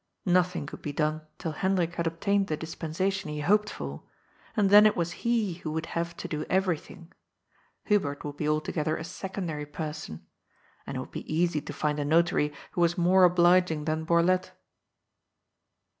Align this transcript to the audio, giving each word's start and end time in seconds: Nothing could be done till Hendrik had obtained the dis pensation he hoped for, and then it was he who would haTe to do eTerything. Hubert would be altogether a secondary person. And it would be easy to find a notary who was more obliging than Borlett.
Nothing 0.25 0.65
could 0.65 0.81
be 0.81 0.91
done 0.91 1.21
till 1.37 1.51
Hendrik 1.51 1.93
had 1.93 2.07
obtained 2.07 2.47
the 2.47 2.57
dis 2.57 2.73
pensation 2.73 3.29
he 3.29 3.41
hoped 3.41 3.69
for, 3.69 4.01
and 4.57 4.71
then 4.71 4.87
it 4.87 4.97
was 4.97 5.11
he 5.21 5.53
who 5.61 5.71
would 5.73 5.83
haTe 5.93 6.15
to 6.17 6.27
do 6.27 6.43
eTerything. 6.45 7.11
Hubert 7.83 8.23
would 8.25 8.35
be 8.35 8.49
altogether 8.49 8.97
a 8.97 9.03
secondary 9.03 9.67
person. 9.67 10.25
And 10.87 10.97
it 10.97 10.99
would 11.01 11.11
be 11.11 11.31
easy 11.31 11.61
to 11.61 11.71
find 11.71 11.99
a 11.99 12.03
notary 12.03 12.51
who 12.71 12.81
was 12.81 12.97
more 12.97 13.25
obliging 13.25 13.85
than 13.85 14.03
Borlett. 14.03 14.49